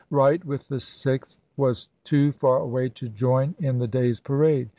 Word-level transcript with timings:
Wright, 0.09 0.43
with 0.43 0.67
the 0.67 0.79
Sixth, 0.79 1.37
was 1.55 1.87
too 2.03 2.31
far 2.31 2.57
away 2.57 2.89
to 2.89 3.07
join 3.07 3.53
in 3.59 3.77
the 3.77 3.87
day's 3.87 4.19
parade. 4.19 4.69